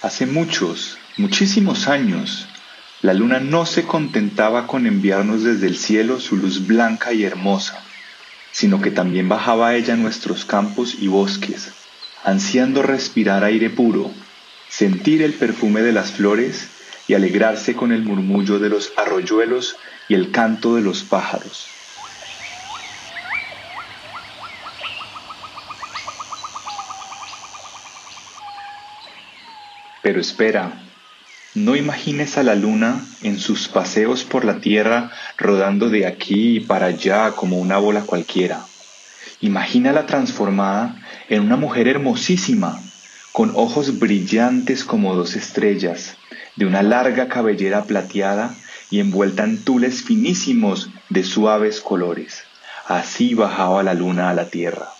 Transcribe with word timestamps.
Hace 0.00 0.26
muchos, 0.26 0.96
muchísimos 1.16 1.88
años, 1.88 2.46
la 3.02 3.14
luna 3.14 3.40
no 3.40 3.66
se 3.66 3.82
contentaba 3.82 4.68
con 4.68 4.86
enviarnos 4.86 5.42
desde 5.42 5.66
el 5.66 5.76
cielo 5.76 6.20
su 6.20 6.36
luz 6.36 6.68
blanca 6.68 7.12
y 7.12 7.24
hermosa, 7.24 7.82
sino 8.52 8.80
que 8.80 8.92
también 8.92 9.28
bajaba 9.28 9.68
a 9.68 9.74
ella 9.74 9.96
nuestros 9.96 10.44
campos 10.44 10.94
y 11.00 11.08
bosques, 11.08 11.72
ansiando 12.22 12.84
respirar 12.84 13.42
aire 13.42 13.70
puro, 13.70 14.12
sentir 14.68 15.20
el 15.20 15.34
perfume 15.34 15.82
de 15.82 15.90
las 15.90 16.12
flores 16.12 16.68
y 17.08 17.14
alegrarse 17.14 17.74
con 17.74 17.90
el 17.90 18.04
murmullo 18.04 18.60
de 18.60 18.68
los 18.68 18.92
arroyuelos 18.96 19.74
y 20.08 20.14
el 20.14 20.30
canto 20.30 20.76
de 20.76 20.82
los 20.82 21.02
pájaros. 21.02 21.77
Pero 30.02 30.20
espera, 30.20 30.72
no 31.54 31.74
imagines 31.74 32.38
a 32.38 32.42
la 32.42 32.54
luna 32.54 33.04
en 33.22 33.38
sus 33.38 33.68
paseos 33.68 34.22
por 34.24 34.44
la 34.44 34.60
tierra 34.60 35.10
rodando 35.36 35.88
de 35.88 36.06
aquí 36.06 36.60
para 36.60 36.86
allá 36.86 37.32
como 37.32 37.58
una 37.58 37.78
bola 37.78 38.02
cualquiera. 38.02 38.64
Imagínala 39.40 40.06
transformada 40.06 40.96
en 41.28 41.42
una 41.42 41.56
mujer 41.56 41.88
hermosísima, 41.88 42.80
con 43.32 43.52
ojos 43.54 43.98
brillantes 43.98 44.84
como 44.84 45.14
dos 45.14 45.36
estrellas, 45.36 46.16
de 46.56 46.66
una 46.66 46.82
larga 46.82 47.28
cabellera 47.28 47.84
plateada 47.84 48.54
y 48.90 49.00
envuelta 49.00 49.44
en 49.44 49.62
tules 49.64 50.02
finísimos 50.02 50.90
de 51.08 51.24
suaves 51.24 51.80
colores. 51.80 52.42
Así 52.86 53.34
bajaba 53.34 53.82
la 53.82 53.94
luna 53.94 54.30
a 54.30 54.34
la 54.34 54.48
tierra. 54.48 54.97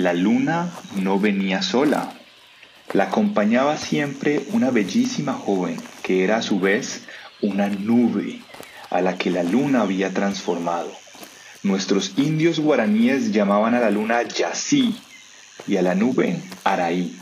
La 0.00 0.14
luna 0.14 0.70
no 0.96 1.20
venía 1.20 1.60
sola. 1.60 2.14
La 2.94 3.04
acompañaba 3.04 3.76
siempre 3.76 4.46
una 4.52 4.70
bellísima 4.70 5.34
joven 5.34 5.76
que 6.02 6.24
era 6.24 6.38
a 6.38 6.42
su 6.42 6.58
vez 6.58 7.02
una 7.42 7.68
nube 7.68 8.40
a 8.88 9.02
la 9.02 9.18
que 9.18 9.28
la 9.28 9.42
luna 9.42 9.82
había 9.82 10.14
transformado. 10.14 10.90
Nuestros 11.62 12.14
indios 12.16 12.60
guaraníes 12.60 13.30
llamaban 13.30 13.74
a 13.74 13.80
la 13.80 13.90
luna 13.90 14.22
Yasí 14.22 14.98
y 15.66 15.76
a 15.76 15.82
la 15.82 15.94
nube 15.94 16.40
Araí. 16.64 17.14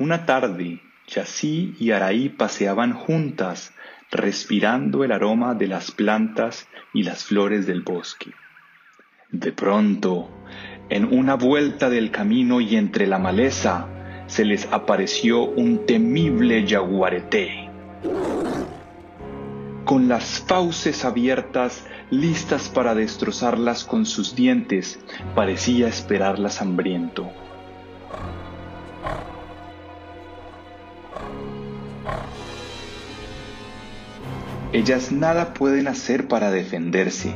Una 0.00 0.24
tarde, 0.24 0.80
Yasí 1.08 1.74
y 1.78 1.90
Araí 1.90 2.30
paseaban 2.30 2.94
juntas, 2.94 3.74
respirando 4.10 5.04
el 5.04 5.12
aroma 5.12 5.54
de 5.54 5.66
las 5.66 5.90
plantas 5.90 6.66
y 6.94 7.02
las 7.02 7.24
flores 7.24 7.66
del 7.66 7.82
bosque. 7.82 8.30
De 9.30 9.52
pronto, 9.52 10.30
en 10.88 11.04
una 11.04 11.34
vuelta 11.34 11.90
del 11.90 12.10
camino 12.10 12.62
y 12.62 12.76
entre 12.76 13.06
la 13.06 13.18
maleza, 13.18 13.88
se 14.26 14.46
les 14.46 14.66
apareció 14.72 15.42
un 15.42 15.84
temible 15.84 16.64
yaguareté. 16.64 17.68
Con 19.84 20.08
las 20.08 20.40
fauces 20.48 21.04
abiertas, 21.04 21.86
listas 22.08 22.70
para 22.70 22.94
destrozarlas 22.94 23.84
con 23.84 24.06
sus 24.06 24.34
dientes, 24.34 24.98
parecía 25.34 25.88
esperarlas 25.88 26.62
hambriento. 26.62 27.30
Ellas 34.72 35.10
nada 35.10 35.52
pueden 35.52 35.88
hacer 35.88 36.28
para 36.28 36.52
defenderse. 36.52 37.34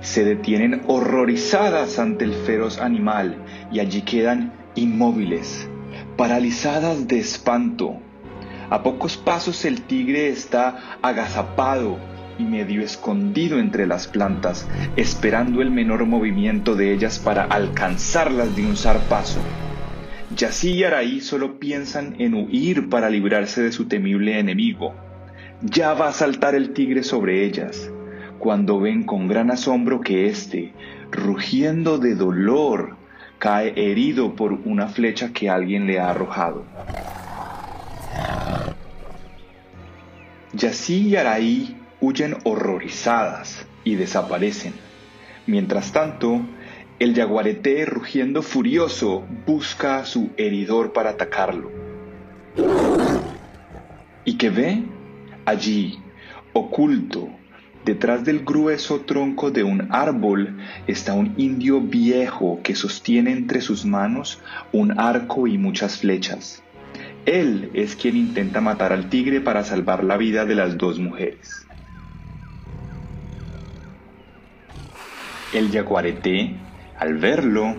Se 0.00 0.24
detienen 0.24 0.82
horrorizadas 0.88 2.00
ante 2.00 2.24
el 2.24 2.34
feroz 2.34 2.80
animal 2.80 3.36
y 3.70 3.78
allí 3.78 4.02
quedan 4.02 4.52
inmóviles, 4.74 5.68
paralizadas 6.16 7.06
de 7.06 7.20
espanto. 7.20 8.00
A 8.70 8.82
pocos 8.82 9.16
pasos 9.16 9.64
el 9.64 9.82
tigre 9.82 10.30
está 10.30 10.98
agazapado 11.00 11.96
y 12.40 12.42
medio 12.42 12.82
escondido 12.82 13.60
entre 13.60 13.86
las 13.86 14.08
plantas, 14.08 14.66
esperando 14.96 15.62
el 15.62 15.70
menor 15.70 16.06
movimiento 16.06 16.74
de 16.74 16.92
ellas 16.92 17.20
para 17.20 17.44
alcanzarlas 17.44 18.56
de 18.56 18.66
un 18.66 18.76
zarpazo. 18.76 19.38
Yací 20.34 20.72
y 20.72 20.82
Araí 20.82 21.20
solo 21.20 21.60
piensan 21.60 22.16
en 22.18 22.34
huir 22.34 22.88
para 22.88 23.10
librarse 23.10 23.62
de 23.62 23.70
su 23.70 23.86
temible 23.86 24.40
enemigo 24.40 25.03
ya 25.64 25.94
va 25.94 26.08
a 26.08 26.12
saltar 26.12 26.54
el 26.54 26.74
tigre 26.74 27.02
sobre 27.02 27.44
ellas, 27.44 27.90
cuando 28.38 28.80
ven 28.80 29.04
con 29.04 29.28
gran 29.28 29.50
asombro 29.50 30.02
que 30.02 30.28
éste, 30.28 30.74
rugiendo 31.10 31.96
de 31.96 32.14
dolor, 32.14 32.96
cae 33.38 33.72
herido 33.74 34.36
por 34.36 34.52
una 34.52 34.88
flecha 34.88 35.32
que 35.32 35.48
alguien 35.48 35.86
le 35.86 35.98
ha 36.00 36.10
arrojado. 36.10 36.64
Yací 40.52 41.08
y 41.08 41.16
Araí 41.16 41.76
huyen 42.00 42.36
horrorizadas 42.44 43.66
y 43.84 43.94
desaparecen. 43.94 44.74
Mientras 45.46 45.92
tanto, 45.92 46.42
el 46.98 47.14
yaguareté, 47.14 47.86
rugiendo 47.86 48.42
furioso, 48.42 49.24
busca 49.46 49.98
a 49.98 50.04
su 50.04 50.30
heridor 50.36 50.92
para 50.92 51.10
atacarlo. 51.10 51.70
¿Y 54.26 54.36
qué 54.36 54.50
ve? 54.50 54.82
Allí, 55.46 55.98
oculto, 56.54 57.28
detrás 57.84 58.24
del 58.24 58.44
grueso 58.44 59.00
tronco 59.00 59.50
de 59.50 59.62
un 59.62 59.88
árbol, 59.92 60.56
está 60.86 61.12
un 61.12 61.34
indio 61.36 61.80
viejo 61.80 62.60
que 62.62 62.74
sostiene 62.74 63.32
entre 63.32 63.60
sus 63.60 63.84
manos 63.84 64.40
un 64.72 64.98
arco 64.98 65.46
y 65.46 65.58
muchas 65.58 65.98
flechas. 65.98 66.62
Él 67.26 67.70
es 67.74 67.94
quien 67.94 68.16
intenta 68.16 68.60
matar 68.60 68.92
al 68.92 69.10
tigre 69.10 69.40
para 69.40 69.64
salvar 69.64 70.02
la 70.04 70.16
vida 70.16 70.46
de 70.46 70.54
las 70.54 70.78
dos 70.78 70.98
mujeres. 70.98 71.66
El 75.52 75.70
yaguareté, 75.70 76.56
al 76.98 77.18
verlo, 77.18 77.76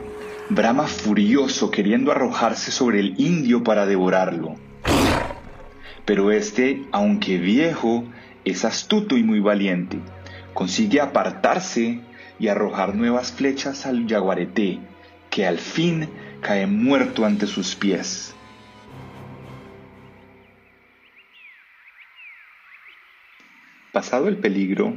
brama 0.49 0.83
furioso 0.83 1.71
queriendo 1.71 2.11
arrojarse 2.11 2.71
sobre 2.71 2.99
el 2.99 3.19
indio 3.19 3.63
para 3.63 3.85
devorarlo. 3.85 4.55
Pero 6.05 6.31
este, 6.31 6.83
aunque 6.91 7.37
viejo, 7.37 8.05
es 8.45 8.63
astuto 8.63 9.17
y 9.17 9.23
muy 9.23 9.39
valiente. 9.39 9.99
Consigue 10.53 11.01
apartarse 11.01 11.99
y 12.39 12.47
arrojar 12.47 12.95
nuevas 12.95 13.31
flechas 13.31 13.85
al 13.85 14.05
yaguareté, 14.05 14.79
que 15.29 15.45
al 15.45 15.57
fin 15.57 16.09
cae 16.41 16.67
muerto 16.67 17.25
ante 17.25 17.47
sus 17.47 17.75
pies. 17.75 18.35
Pasado 23.91 24.27
el 24.27 24.37
peligro, 24.37 24.93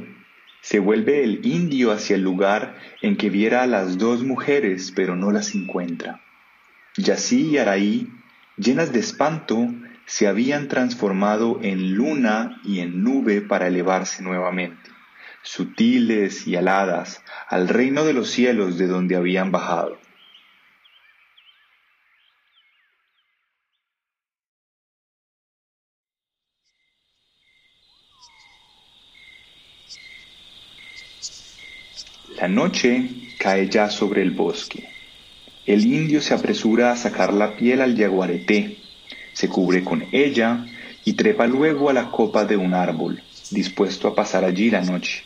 se 0.61 0.79
vuelve 0.79 1.23
el 1.23 1.45
indio 1.45 1.91
hacia 1.91 2.17
el 2.17 2.21
lugar 2.21 2.77
en 3.01 3.15
que 3.15 3.29
viera 3.29 3.63
a 3.63 3.67
las 3.67 3.97
dos 3.97 4.23
mujeres, 4.23 4.91
pero 4.93 5.15
no 5.15 5.31
las 5.31 5.55
encuentra. 5.55 6.21
Yací 6.97 7.51
y 7.51 7.57
Araí, 7.57 8.09
llenas 8.57 8.91
de 8.91 8.99
espanto, 8.99 9.69
se 10.09 10.27
habían 10.27 10.67
transformado 10.67 11.59
en 11.61 11.93
luna 11.93 12.59
y 12.63 12.79
en 12.79 13.03
nube 13.03 13.41
para 13.41 13.67
elevarse 13.67 14.23
nuevamente, 14.23 14.89
sutiles 15.43 16.47
y 16.47 16.55
aladas, 16.55 17.23
al 17.47 17.67
reino 17.67 18.03
de 18.03 18.13
los 18.13 18.31
cielos 18.31 18.79
de 18.79 18.87
donde 18.87 19.15
habían 19.15 19.51
bajado. 19.51 19.99
La 32.35 32.47
noche 32.47 33.11
cae 33.37 33.69
ya 33.69 33.91
sobre 33.91 34.23
el 34.23 34.31
bosque. 34.31 34.89
El 35.67 35.85
indio 35.85 36.19
se 36.19 36.33
apresura 36.33 36.91
a 36.91 36.97
sacar 36.97 37.31
la 37.31 37.55
piel 37.55 37.81
al 37.81 37.95
yaguareté, 37.95 38.88
se 39.39 39.47
cubre 39.47 39.85
con 39.85 40.05
ella 40.11 40.65
y 41.05 41.13
trepa 41.13 41.47
luego 41.47 41.89
a 41.89 41.93
la 41.93 42.11
copa 42.11 42.43
de 42.43 42.57
un 42.57 42.73
árbol, 42.73 43.23
dispuesto 43.51 44.09
a 44.09 44.13
pasar 44.13 44.43
allí 44.43 44.69
la 44.69 44.81
noche. 44.81 45.23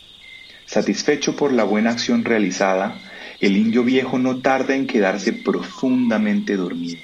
Satisfecho 0.66 1.34
por 1.34 1.52
la 1.52 1.64
buena 1.64 1.90
acción 1.90 2.24
realizada, 2.24 2.96
el 3.40 3.56
indio 3.56 3.82
viejo 3.82 4.20
no 4.20 4.38
tarda 4.38 4.76
en 4.76 4.86
quedarse 4.86 5.32
profundamente 5.32 6.54
dormido. 6.54 7.00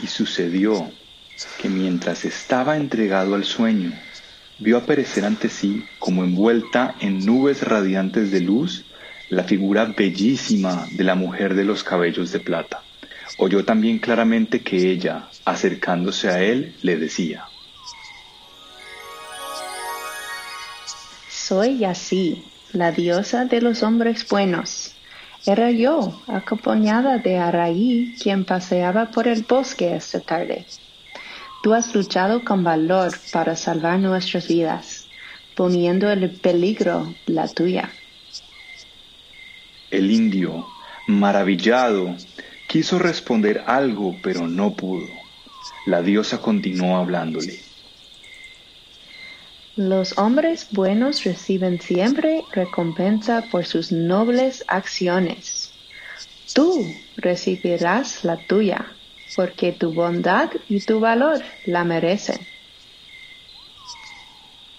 Y 0.00 0.06
sucedió 0.06 0.88
que 1.60 1.68
mientras 1.68 2.24
estaba 2.24 2.76
entregado 2.76 3.34
al 3.34 3.42
sueño, 3.42 3.92
vio 4.60 4.76
aparecer 4.76 5.24
ante 5.24 5.48
sí, 5.48 5.84
como 5.98 6.22
envuelta 6.22 6.94
en 7.00 7.26
nubes 7.26 7.64
radiantes 7.64 8.30
de 8.30 8.42
luz, 8.42 8.84
la 9.28 9.42
figura 9.42 9.86
bellísima 9.86 10.86
de 10.92 11.02
la 11.02 11.16
mujer 11.16 11.56
de 11.56 11.64
los 11.64 11.82
cabellos 11.82 12.30
de 12.30 12.38
plata. 12.38 12.84
Oyó 13.38 13.64
también 13.64 13.98
claramente 13.98 14.60
que 14.60 14.90
ella, 14.90 15.28
acercándose 15.44 16.28
a 16.28 16.40
él, 16.42 16.74
le 16.82 16.96
decía, 16.96 17.44
Soy 21.28 21.84
así, 21.84 22.44
la 22.72 22.92
diosa 22.92 23.44
de 23.44 23.60
los 23.60 23.82
hombres 23.82 24.26
buenos. 24.28 24.94
Era 25.44 25.70
yo, 25.70 26.22
acompañada 26.28 27.18
de 27.18 27.38
Araí, 27.38 28.14
quien 28.22 28.44
paseaba 28.44 29.10
por 29.10 29.26
el 29.26 29.42
bosque 29.42 29.96
esta 29.96 30.20
tarde. 30.20 30.64
Tú 31.62 31.74
has 31.74 31.94
luchado 31.94 32.44
con 32.44 32.62
valor 32.62 33.12
para 33.32 33.56
salvar 33.56 33.98
nuestras 33.98 34.46
vidas, 34.46 35.08
poniendo 35.56 36.10
en 36.10 36.38
peligro 36.38 37.12
la 37.26 37.48
tuya. 37.48 37.90
El 39.90 40.10
indio, 40.10 40.66
maravillado, 41.06 42.16
quiso 42.72 42.98
responder 42.98 43.64
algo, 43.66 44.16
pero 44.22 44.48
no 44.48 44.72
pudo. 44.74 45.06
La 45.84 46.00
diosa 46.00 46.38
continuó 46.40 46.96
hablándole. 46.96 47.60
Los 49.76 50.16
hombres 50.16 50.68
buenos 50.70 51.22
reciben 51.24 51.82
siempre 51.82 52.46
recompensa 52.50 53.42
por 53.50 53.66
sus 53.66 53.92
nobles 53.92 54.64
acciones. 54.68 55.70
Tú 56.54 56.94
recibirás 57.18 58.24
la 58.24 58.38
tuya 58.38 58.86
porque 59.36 59.72
tu 59.72 59.92
bondad 59.92 60.50
y 60.70 60.80
tu 60.80 60.98
valor 60.98 61.42
la 61.66 61.84
merecen. 61.84 62.38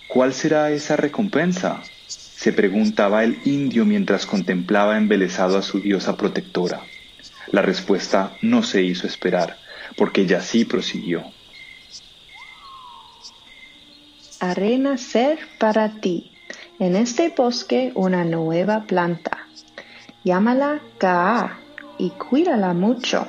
¿Cuál 0.07 0.34
será 0.34 0.72
esa 0.72 0.95
recompensa? 0.95 1.84
se 2.07 2.51
preguntaba 2.51 3.24
el 3.24 3.38
indio 3.45 3.86
mientras 3.86 4.25
contemplaba 4.25 4.98
embelesado 4.98 5.57
a 5.57 5.62
su 5.62 5.80
diosa 5.80 6.18
protectora. 6.18 6.84
La 7.48 7.62
respuesta 7.62 8.38
no 8.42 8.63
se 8.63 8.81
hizo 8.84 9.07
esperar, 9.07 9.57
porque 9.95 10.28
sí 10.42 10.66
prosiguió. 10.66 11.24
Haré 14.40 14.78
nacer 14.78 15.40
para 15.60 15.90
ti 16.01 16.31
en 16.80 16.95
este 16.95 17.30
bosque 17.30 17.92
una 17.95 18.24
nueva 18.25 18.84
planta. 18.84 19.48
Llámala 20.24 20.81
Kaa 20.98 21.60
y 21.98 22.10
cuídala 22.12 22.74
mucho 22.74 23.28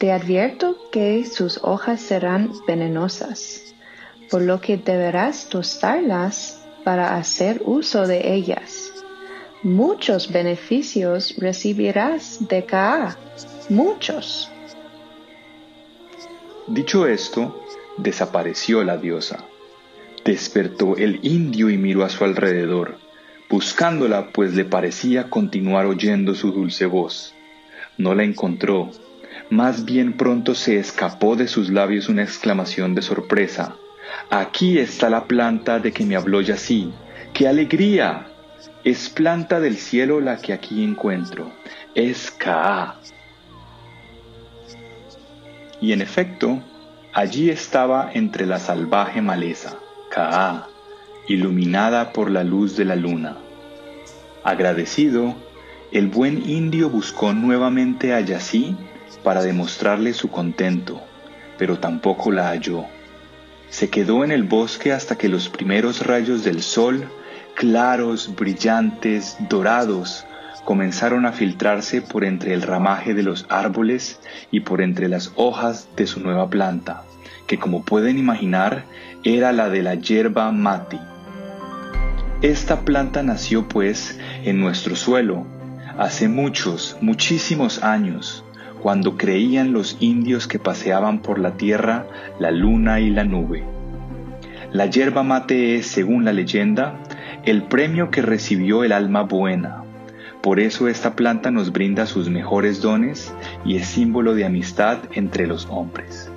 te 0.00 0.12
advierto 0.12 0.88
que 0.90 1.26
sus 1.26 1.60
hojas 1.62 2.00
serán 2.00 2.52
venenosas, 2.66 3.74
por 4.30 4.40
lo 4.40 4.58
que 4.58 4.78
deberás 4.78 5.50
tostarlas 5.50 6.64
para 6.84 7.16
hacer 7.16 7.60
uso 7.66 8.06
de 8.06 8.32
ellas. 8.32 8.99
Muchos 9.62 10.32
beneficios 10.32 11.34
recibirás 11.38 12.48
de 12.48 12.64
Kaa, 12.64 13.16
muchos. 13.68 14.50
Dicho 16.66 17.06
esto, 17.06 17.64
desapareció 17.98 18.84
la 18.84 18.96
diosa. 18.96 19.44
Despertó 20.24 20.96
el 20.96 21.20
indio 21.22 21.70
y 21.70 21.76
miró 21.76 22.04
a 22.04 22.08
su 22.08 22.24
alrededor, 22.24 22.98
buscándola 23.48 24.30
pues 24.32 24.54
le 24.54 24.64
parecía 24.64 25.28
continuar 25.28 25.86
oyendo 25.86 26.34
su 26.34 26.52
dulce 26.52 26.86
voz. 26.86 27.34
No 27.98 28.14
la 28.14 28.24
encontró 28.24 28.90
más 29.50 29.84
bien 29.84 30.12
pronto 30.12 30.54
se 30.54 30.78
escapó 30.78 31.34
de 31.34 31.48
sus 31.48 31.70
labios 31.70 32.08
una 32.08 32.22
exclamación 32.22 32.94
de 32.94 33.02
sorpresa. 33.02 33.74
Aquí 34.30 34.78
está 34.78 35.10
la 35.10 35.24
planta 35.24 35.80
de 35.80 35.90
que 35.90 36.06
me 36.06 36.14
habló 36.14 36.40
Yací. 36.40 36.92
¡Qué 37.34 37.48
alegría! 37.48 38.29
Es 38.84 39.08
planta 39.08 39.60
del 39.60 39.76
cielo 39.76 40.20
la 40.20 40.38
que 40.38 40.52
aquí 40.52 40.82
encuentro. 40.82 41.52
Es 41.94 42.30
Kaa. 42.30 42.96
Y 45.80 45.92
en 45.92 46.02
efecto, 46.02 46.62
allí 47.12 47.50
estaba 47.50 48.10
entre 48.12 48.46
la 48.46 48.58
salvaje 48.58 49.22
maleza, 49.22 49.76
Kaa, 50.10 50.68
iluminada 51.28 52.12
por 52.12 52.30
la 52.30 52.44
luz 52.44 52.76
de 52.76 52.84
la 52.84 52.96
luna. 52.96 53.36
Agradecido, 54.44 55.34
el 55.92 56.06
buen 56.06 56.48
indio 56.48 56.88
buscó 56.88 57.32
nuevamente 57.32 58.14
a 58.14 58.20
Yací 58.20 58.76
para 59.22 59.42
demostrarle 59.42 60.12
su 60.12 60.30
contento, 60.30 61.00
pero 61.58 61.78
tampoco 61.78 62.30
la 62.30 62.48
halló. 62.48 62.84
Se 63.68 63.90
quedó 63.90 64.24
en 64.24 64.32
el 64.32 64.44
bosque 64.44 64.92
hasta 64.92 65.16
que 65.16 65.28
los 65.28 65.48
primeros 65.48 66.06
rayos 66.06 66.44
del 66.44 66.62
sol, 66.62 67.08
claros, 67.60 68.34
brillantes, 68.36 69.36
dorados, 69.50 70.24
comenzaron 70.64 71.26
a 71.26 71.32
filtrarse 71.32 72.00
por 72.00 72.24
entre 72.24 72.54
el 72.54 72.62
ramaje 72.62 73.12
de 73.12 73.22
los 73.22 73.44
árboles 73.50 74.18
y 74.50 74.60
por 74.60 74.80
entre 74.80 75.08
las 75.08 75.32
hojas 75.36 75.86
de 75.94 76.06
su 76.06 76.20
nueva 76.20 76.48
planta, 76.48 77.02
que 77.46 77.58
como 77.58 77.84
pueden 77.84 78.16
imaginar 78.16 78.84
era 79.24 79.52
la 79.52 79.68
de 79.68 79.82
la 79.82 79.94
hierba 79.94 80.50
mati. 80.52 80.98
Esta 82.40 82.80
planta 82.80 83.22
nació 83.22 83.68
pues 83.68 84.18
en 84.42 84.58
nuestro 84.58 84.96
suelo, 84.96 85.44
hace 85.98 86.28
muchos, 86.28 86.96
muchísimos 87.02 87.82
años, 87.82 88.42
cuando 88.80 89.18
creían 89.18 89.74
los 89.74 89.98
indios 90.00 90.46
que 90.46 90.58
paseaban 90.58 91.20
por 91.20 91.38
la 91.38 91.58
tierra 91.58 92.06
la 92.38 92.52
luna 92.52 93.00
y 93.00 93.10
la 93.10 93.24
nube. 93.24 93.62
La 94.72 94.86
yerba 94.86 95.24
mate 95.24 95.74
es, 95.76 95.88
según 95.88 96.24
la 96.24 96.32
leyenda, 96.32 96.94
el 97.44 97.62
premio 97.62 98.10
que 98.10 98.22
recibió 98.22 98.84
el 98.84 98.92
alma 98.92 99.22
buena. 99.22 99.84
Por 100.42 100.60
eso 100.60 100.88
esta 100.88 101.14
planta 101.14 101.50
nos 101.50 101.72
brinda 101.72 102.06
sus 102.06 102.28
mejores 102.30 102.80
dones 102.80 103.34
y 103.64 103.76
es 103.76 103.86
símbolo 103.86 104.34
de 104.34 104.44
amistad 104.44 104.98
entre 105.12 105.46
los 105.46 105.66
hombres. 105.70 106.29